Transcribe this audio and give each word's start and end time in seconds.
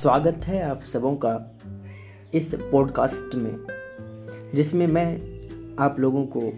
स्वागत 0.00 0.40
है 0.44 0.62
आप 0.62 0.82
सबों 0.82 1.16
का 1.16 1.58
इस 2.34 2.54
पॉडकास्ट 2.54 3.34
में, 3.34 3.56
जिसमें 4.54 4.86
मैं 4.86 5.16
आप 5.78 6.00
लोगों 6.00 6.26
को 6.26 6.52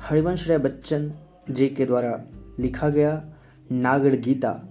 हरिवंश 0.00 0.48
राय 0.48 0.58
बच्चन 0.58 1.12
जी 1.50 1.68
के 1.68 1.86
द्वारा 1.86 2.24
लिखा 2.60 2.88
गया 2.88 3.24
नागर 3.72 4.16
गीता 4.16 4.70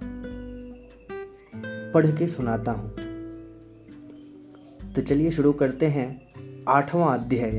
पढ़ 1.93 2.07
के 2.07 2.27
सुनाता 2.27 2.71
हूँ। 2.71 2.95
तो 4.93 5.01
चलिए 5.01 5.31
शुरू 5.31 5.53
करते 5.53 5.85
हैं 5.85 6.33
आठवां 6.69 7.19
अध्याय। 7.19 7.57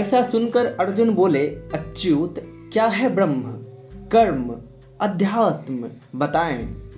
ऐसा 0.00 0.22
सुनकर 0.22 0.66
अर्जुन 0.66 1.14
बोले, 1.14 1.48
अच्युत, 1.48 2.34
क्या 2.72 2.86
है 2.86 3.14
ब्रह्म? 3.14 3.42
कर्म, 4.08 4.60
अध्यात्म, 5.00 5.90
बताएँ। 6.16 6.91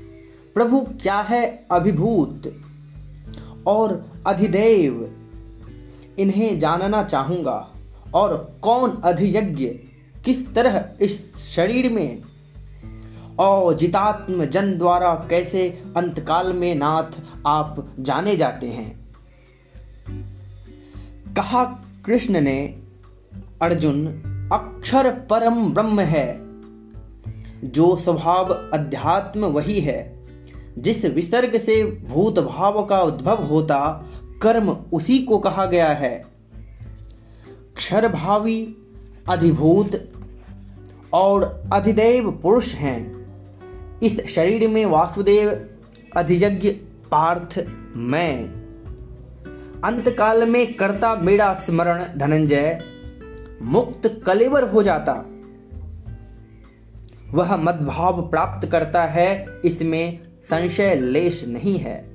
प्रभु 0.54 0.80
क्या 0.80 1.20
है 1.20 1.66
अभिभूत 1.70 2.62
और 3.66 4.12
अधिदेव? 4.26 5.20
इन्हें 6.18 6.58
जानना 6.58 7.02
चाहूँगा। 7.02 7.70
और 8.14 8.58
कौन 8.62 8.90
अधियज्ञ 8.90 9.66
किस 10.24 10.54
तरह 10.54 10.88
इस 11.00 11.36
शरीर 11.36 11.92
में? 11.92 12.22
और 13.38 13.74
जितात्म 13.74 14.44
जन 14.44 14.78
द्वारा 14.78 15.26
कैसे 15.30 15.82
अंतकाल 15.96 16.52
में 16.52 16.74
नाथ 16.74 17.20
आप 17.46 17.88
जाने 18.00 18.36
जाते 18.36 18.66
हैं? 18.66 19.08
कहा 21.34 21.64
कृष्ण 22.04 22.40
ने, 22.40 22.82
अर्जुन, 23.62 24.06
अक्षर 24.52 25.10
परम 25.10 25.74
ब्रह्म 25.74 26.00
है। 26.00 26.40
जो 27.64 27.96
स्वभाव 27.96 28.70
अध्यात्म 28.72 29.44
वही 29.44 29.80
है। 29.80 30.13
जिस 30.78 31.04
विसर्ग 31.04 31.60
से 31.60 31.84
भूत 31.84 32.38
भाव 32.38 32.86
का 32.86 33.02
उद्भव 33.02 33.44
होता, 33.44 34.06
कर्म 34.42 34.68
उसी 34.68 35.18
को 35.18 35.38
कहा 35.38 35.66
गया 35.66 35.88
है। 35.88 36.24
क्षर 37.76 38.08
भावी 38.08 38.76
अधिभूत 39.28 40.12
और 41.12 41.70
अधिदेव 41.72 42.30
पुरुष 42.30 42.74
हैं। 42.74 43.24
इस 44.02 44.26
शरीर 44.26 44.68
में 44.68 44.86
वासुदेव 44.86 45.68
अधियज्ञ 46.16 46.70
पार्थ, 47.10 47.66
मैं। 47.96 48.64
अंतकाल 49.84 50.48
में 50.48 50.74
करता 50.74 51.14
मेरा 51.14 51.54
स्मरण 51.54 52.04
धनंजय, 52.18 52.80
मुक्त 53.62 54.22
कलेवर 54.26 54.62
हो 54.62 54.82
जाता। 54.82 55.12
वह 57.32 57.56
मदभाव 57.56 58.28
प्राप्त 58.28 58.68
करता 58.68 59.02
है, 59.04 59.60
इसमें 59.64 60.18
संशय 60.50 60.94
लेश 60.94 61.44
नहीं 61.48 61.78
है। 61.78 62.10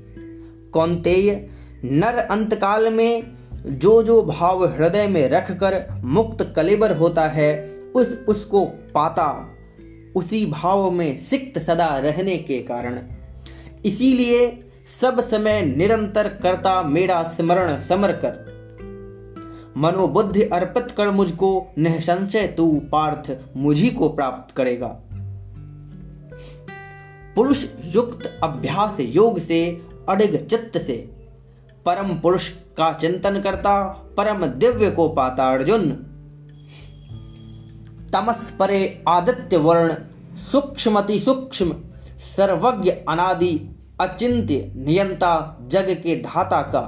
कौंतेय 0.73 1.49
नर 1.83 2.17
अंतकाल 2.17 2.93
में 2.93 3.23
जो 3.65 4.03
जो 4.03 4.21
भाव 4.21 4.65
हृदय 4.65 5.07
में 5.07 5.29
रखकर 5.29 6.01
मुक्त 6.03 6.53
कलेबर 6.55 6.97
होता 6.97 7.27
है, 7.27 7.75
उस 7.95 8.25
उसको 8.27 8.65
पाता। 8.65 9.49
उसी 10.15 10.45
भाव 10.45 10.91
में 10.91 11.19
सिक्त 11.19 11.59
सदा 11.59 11.97
रहने 11.97 12.37
के 12.37 12.59
कारण। 12.59 12.99
इसीलिए 13.85 14.59
सब 15.01 15.21
समय 15.21 15.61
निरंतर 15.61 16.27
करता 16.27 16.81
मेरा 16.81 17.23
स्मरण 17.23 17.79
समर 17.79 18.11
कर। 18.11 18.49
मनोबुद्धि 19.77 20.43
अर्पित 20.43 20.91
कर 20.91 21.09
मुझको 21.09 21.67
निसंशय 21.77 22.47
तू 22.47 22.81
पार्थ 22.91 23.37
मुझी 23.57 23.89
को 23.89 24.09
प्राप्त 24.09 24.55
करेगा। 24.55 25.01
पुरुष 27.35 27.65
युक्त 27.83 28.39
अभ्यास 28.43 28.99
योग 28.99 29.39
से, 29.39 29.85
अडिग 30.09 30.47
चित्त 30.47 30.77
से। 30.77 30.97
परम 31.85 32.19
पुरुष 32.19 32.49
का 32.49 32.93
चिंतन 32.93 33.41
करता, 33.41 33.83
परम 34.17 34.45
दिव्य 34.45 34.91
को 34.91 35.09
पाता 35.09 35.51
अर्जुन। 35.53 35.91
तमस 38.13 38.53
परे 38.59 39.03
आदित्य 39.07 39.57
वर्ण, 39.57 39.93
सूक्ष्मति 40.35 41.19
सूक्ष्म, 41.19 41.75
सर्वज्ञ 42.17 42.89
अनादि 42.89 43.61
अचिंत्य 44.01 44.73
नियंता 44.75 45.57
जग 45.67 45.89
के 45.89 46.15
धाता 46.15 46.61
का। 46.61 46.81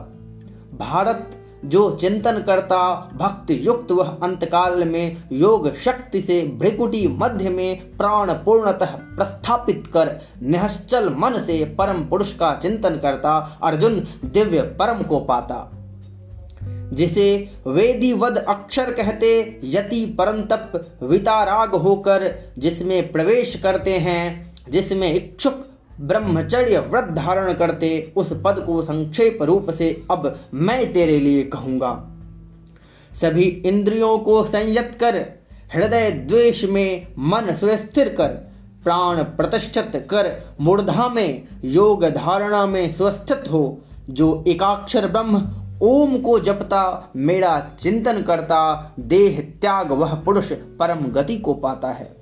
भारत 0.78 1.41
जो 1.66 1.91
चिंतन 1.95 2.44
करता 2.45 3.09
भक्ति 3.13 3.67
युक्त 3.67 3.91
वह 3.91 4.17
अंतकाल 4.23 4.83
में 4.83 5.17
योग 5.31 5.75
शक्ति 5.75 6.22
से 6.22 6.41
भ्रिकुटी 6.59 7.07
मध्य 7.07 7.49
में 7.49 7.97
प्राण 7.97 8.33
पूर्णतः 8.33 8.91
प्रस्थापित 9.16 9.83
कर 9.94 10.16
निश्चल 10.44 11.09
मन 11.09 11.33
से 11.33 11.75
परम 11.77 12.05
पुरुष 12.05 12.33
का 12.33 12.59
चिंतन 12.61 12.95
करता 12.97 13.59
अर्जुन 13.63 14.07
दिव्य 14.25 14.61
परम 14.61 15.03
को 15.03 15.19
पाता। 15.19 15.72
जिसे 16.94 17.51
वेदी 17.67 18.13
वद 18.13 18.38
अक्षर 18.38 18.91
कहते 18.91 19.59
यति 19.63 20.05
परंतप 20.05 20.88
विताराग 21.03 21.75
होकर 21.75 22.31
जिसमें 22.57 23.11
प्रवेश 23.11 23.55
करते 23.55 23.91
हैं, 23.91 24.53
जिसमें 24.69 25.13
इच्छुक 25.13 25.66
ब्रह्मचर्य 26.00 26.79
व्रत 26.79 27.03
धारण 27.03 27.53
करते 27.53 28.13
उस 28.16 28.34
पद 28.46 28.63
को 28.66 28.81
संक्षेप 28.81 29.41
रूप 29.41 29.72
से 29.72 30.03
अब 30.12 30.40
मैं 30.53 30.94
तेरे 30.94 31.19
लिए 31.19 31.44
कहूँगा। 31.44 32.07
सभी 33.16 33.44
इंद्रियों 33.44 34.18
को 34.18 34.44
संयत 34.44 34.97
कर, 35.00 35.18
हृदय 35.74 36.12
द्वेष 36.12 36.63
में 36.63 37.07
मन 37.19 37.56
सुस्थिर 37.56 38.09
कर, 38.09 38.28
प्राण 38.84 39.24
प्रतिष्ठित 39.24 40.07
कर, 40.09 40.44
मूर्धा 40.62 41.09
में 41.09 41.47
योग 41.63 42.06
धारणा 42.06 42.66
में 42.66 42.94
स्वस्थित 42.94 43.52
हो, 43.52 43.81
जो 44.09 44.44
एकाक्षर 44.47 45.08
ब्रह्म 45.08 45.50
ओम 45.81 46.18
को 46.18 46.40
जपता, 46.40 47.12
मेरा 47.16 47.72
चिंतन 47.79 48.22
करता, 48.22 48.94
देह 49.00 49.53
त्याग 49.62 49.91
वह 49.91 50.13
पुरुष 50.16 50.52
परम 50.52 51.06
गति 51.06 51.38
को 51.38 51.53
पाता 51.53 51.91
है। 51.91 52.21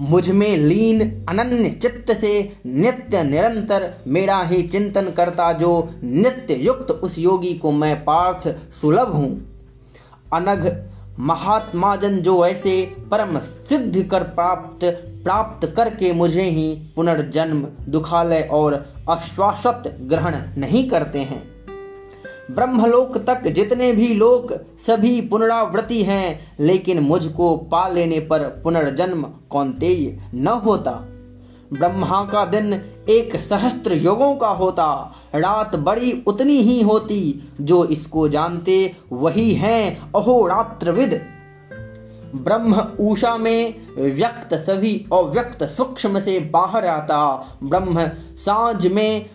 मुझमें 0.00 0.56
लीन 0.56 1.00
अनन्य 1.28 1.70
चित्त 1.70 2.12
से 2.12 2.56
नित्य 2.66 3.22
निरंतर 3.24 3.94
मेरा 4.06 4.42
ही 4.42 4.62
चिंतन 4.62 5.10
करता 5.10 5.52
जो 5.52 5.88
नित्य 6.02 6.54
युक्त 6.54 6.90
उस 6.90 7.18
योगी 7.18 7.54
को 7.54 7.72
मैं 7.72 8.04
पार्थ 8.04 8.48
सुलभ 8.72 9.08
हूँ। 9.08 9.30
अनघ 10.34 10.68
महात्मा 11.18 11.96
जन 11.96 12.18
जो 12.18 12.46
ऐसे 12.46 12.80
परम 13.10 13.38
सिद्ध 13.38 14.08
कर 14.10 14.22
प्राप्त 14.22 14.84
प्राप्त 15.24 15.66
करके 15.76 16.12
मुझे 16.12 16.42
ही 16.42 16.74
पुनर्जन्म, 16.96 17.66
दुखालय 17.88 18.48
और 18.52 18.74
अश्वासत 19.08 19.82
ग्रहण 20.02 20.36
नहीं 20.56 20.88
करते 20.88 21.18
हैं। 21.18 21.55
ब्रह्मलोक 22.50 23.18
तक 23.18 23.48
जितने 23.48 23.92
भी 23.92 24.08
लोक, 24.08 24.52
सभी 24.86 25.20
पुनरावृत्ति 25.20 26.02
हैं, 26.02 26.56
लेकिन 26.60 26.98
मुझको 26.98 27.56
पा 27.56 27.88
लेने 27.88 28.20
पर 28.20 28.38
पुनर्जन्म 28.38 29.22
कौनतेय 29.50 30.18
न 30.34 30.48
होता। 30.48 30.92
ब्रह्मा 31.72 32.24
का 32.32 32.44
दिन 32.44 32.82
एक 33.08 33.36
सहस्त्र 33.36 33.94
योगों 33.94 34.36
का 34.36 34.48
होता, 34.48 35.14
रात 35.34 35.76
बड़ी 35.76 36.24
उतनी 36.26 36.56
ही 36.56 36.82
होती, 36.82 37.48
जो 37.60 37.84
इसको 37.84 38.28
जानते 38.28 38.96
वही 39.12 39.52
हैं 39.52 40.00
अहो 40.00 40.20
अहोरात्रविद 40.20 41.35
ब्रह्म 42.34 42.86
ऊषा 43.00 43.36
में 43.36 43.74
व्यक्त 43.96 44.54
सभी 44.54 44.94
अव्यक्त 45.12 45.64
सूक्ष्म 45.64 46.20
से 46.20 46.38
बाहर 46.52 46.86
आता। 46.86 47.58
ब्रह्म 47.62 48.08
साँझ 48.36 48.86
में 48.86 49.26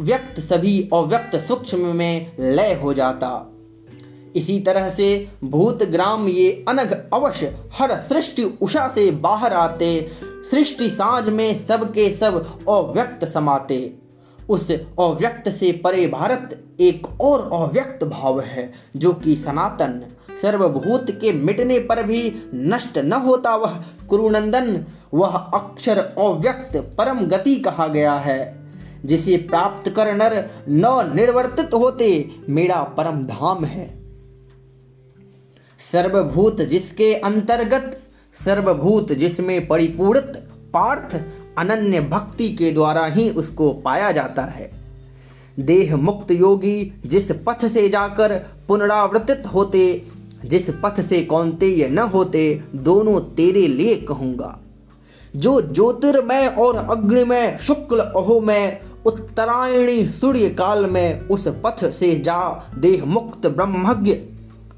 व्यक्त 0.00 0.40
सभी 0.40 0.80
अव्यक्त 0.92 1.36
सूक्ष्म 1.36 1.94
में 1.96 2.32
लय 2.40 2.74
हो 2.74 2.94
जाता। 2.94 3.46
इसी 4.36 4.58
तरह 4.60 4.88
से 4.90 5.28
भूत 5.44 5.82
ग्राम 5.82 6.28
ये 6.28 6.64
अनघ 6.68 6.92
अवश्य 7.14 7.56
हर 7.72 7.94
सृष्टि 8.00 8.44
उषा 8.62 8.88
से 8.88 9.10
बाहर 9.10 9.52
आते। 9.52 10.10
सृष्टि 10.50 10.90
साँझ 10.90 11.28
में 11.28 11.58
सबके 11.58 12.10
सब 12.10 12.44
अव्यक्त 12.68 13.24
समाते। 13.24 13.94
उस 14.50 14.70
अव्यक्त 14.70 15.48
से 15.48 15.72
परे 15.84 16.06
भारत 16.06 16.58
एक 16.80 17.06
और 17.20 17.50
अव्यक्त 17.52 18.04
भाव 18.04 18.40
है, 18.40 18.72
जो 18.96 19.12
कि 19.12 19.36
सनातन 19.36 20.02
सर्वभूत 20.42 21.10
के 21.10 21.32
मिटने 21.32 21.78
पर 21.78 22.02
भी 22.02 22.34
नष्ट 22.54 22.98
न 22.98 23.12
होता 23.12 23.56
वह 23.56 23.84
कुरुनंदन। 24.08 24.84
वह 25.14 25.36
अक्षर 25.36 25.98
अव्यक्त 25.98 26.76
परम 26.76 27.18
गति 27.18 27.56
कहा 27.56 27.86
गया 27.86 28.14
है। 28.14 28.60
जिसे 29.04 29.36
प्राप्त 29.36 29.90
कर 29.90 30.14
नर 30.14 30.50
न 30.68 31.12
निर्वर्तित 31.16 31.74
होते, 31.74 32.30
मेरा 32.48 32.82
परम 32.82 33.22
धाम 33.22 33.64
है। 33.64 34.00
सर्वभूत 35.92 36.60
जिसके 36.60 37.14
अंतर्गत, 37.14 38.00
सर्वभूत 38.34 39.12
जिसमें 39.12 39.68
परिपूर्णत 39.68 40.48
पार्थ 40.72 41.22
अनन्य 41.58 42.00
भक्ति 42.00 42.48
के 42.48 42.70
द्वारा 42.70 43.06
ही 43.06 43.30
उसको 43.30 43.72
पाया 43.72 44.12
जाता 44.12 44.42
है। 44.42 44.70
देह 45.60 45.96
मुक्त 45.96 46.30
योगी 46.30 47.02
जिस 47.06 47.32
पथ 47.32 47.68
से 47.68 47.88
जाकर 47.88 48.46
पुनरावृत्त 48.68 49.42
होते 49.54 50.02
जिस 50.44 50.70
पथ 50.70 51.00
से 51.00 51.22
कौनते 51.22 51.66
ये 51.66 51.88
न 51.88 51.98
होते, 51.98 52.62
दोनों 52.74 53.20
तेरे 53.20 53.66
लिए 53.66 53.94
कहूँगा। 53.94 54.58
जो 55.36 55.60
ज्योतिर्मय 55.60 56.46
और 56.46 56.76
अग्निमय, 56.76 57.58
शुक्ल 57.60 57.98
अहो 57.98 58.40
में 58.40 58.80
उत्तरायणी 59.06 60.06
सूर्य 60.06 60.48
काल 60.48 60.86
में 60.86 61.20
उस 61.20 61.48
पथ 61.48 61.90
से 61.90 62.16
जा, 62.16 62.70
देह 62.78 63.04
मुक्त 63.04 63.46
ब्रह्मज्ञ, 63.46 64.12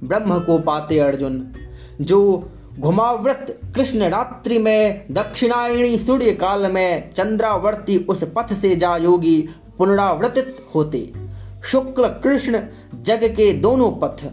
ब्रह्म 0.04 0.38
को 0.38 0.58
पाते 0.58 0.98
अर्जुन। 0.98 1.52
जो 2.00 2.48
घुमावृत 2.80 3.60
कृष्ण 3.76 4.08
रात्रि 4.08 4.58
में, 4.58 5.04
दक्षिणायणी 5.10 5.98
सूर्य 5.98 6.32
काल 6.32 6.72
में, 6.72 7.10
चंद्रावर्ती 7.10 7.96
उस 7.96 8.24
पथ 8.24 8.54
से 8.54 8.76
जा 8.76 8.96
योगी, 8.96 9.48
पुनरावृतित 9.78 10.56
होते। 10.74 11.12
शुक्ल 11.64 12.08
कृष्ण 12.08 12.60
जग 13.02 13.24
के 13.24 13.52
दोनों 13.52 13.90
पथ। 13.90 14.24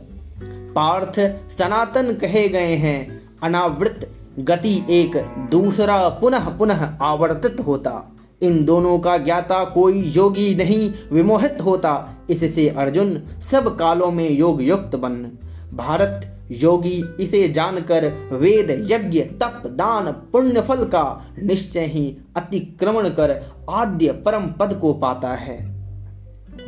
पार्थ 0.76 1.20
सनातन 1.50 2.14
कहे 2.14 2.50
गए 2.50 2.76
हैं। 2.76 3.30
अनावृत 3.44 4.12
गति 4.40 4.86
एक 4.90 5.18
दूसरा 5.52 6.10
पुनः 6.10 6.58
पुनः 6.58 6.98
आवर्तित 7.02 7.60
होता। 7.60 8.16
इन 8.42 8.66
दोनों 8.66 9.00
का 9.00 9.18
ज्ञाता 9.18 9.64
कोई 9.64 10.02
योगी 10.02 10.56
नहीं, 10.56 10.94
विमोहित 11.12 11.58
होता। 11.66 12.16
इससे 12.30 12.70
अर्जुन 12.70 13.24
सब 13.42 13.78
कालों 13.78 14.12
में 14.12 14.32
योग 14.32 14.62
युक्त 14.62 14.96
बन। 14.96 15.32
भारत 15.74 16.36
योगी 16.52 17.06
इसे 17.20 17.50
जानकर 17.50 18.30
वेद 18.34 18.86
यज्ञ, 18.92 19.20
तप, 19.20 19.64
दान, 19.66 20.12
पुण्य 20.12 20.62
फल 20.62 20.86
का 20.86 21.34
निश्चय 21.44 21.86
ही 21.86 22.18
अतिक्रमण 22.38 23.10
कर 23.10 23.54
आद्य 23.70 24.12
परम 24.12 24.48
पद 24.48 24.74
को 24.74 24.94
पाता 24.94 25.30
है। 25.30 25.58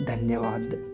धन्यवाद। 0.06 0.91